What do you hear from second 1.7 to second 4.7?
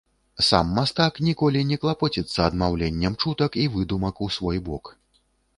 не клапоціцца адмаўленнем чутак і выдумак у свой